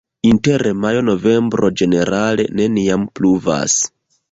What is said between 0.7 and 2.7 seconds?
majo-novembro ĝenerale